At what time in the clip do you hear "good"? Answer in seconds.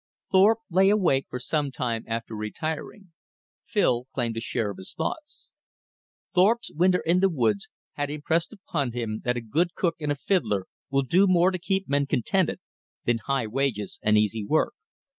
9.41-9.75